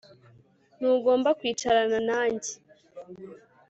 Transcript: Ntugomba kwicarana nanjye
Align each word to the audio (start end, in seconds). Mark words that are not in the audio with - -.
Ntugomba 0.77 1.29
kwicarana 1.39 1.97
nanjye 2.09 2.51